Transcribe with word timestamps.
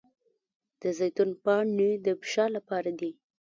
د 0.81 0.83
زیتون 0.97 1.29
پاڼې 1.43 1.91
د 2.05 2.07
فشار 2.21 2.49
لپاره 2.57 2.89
دي. 2.99 3.11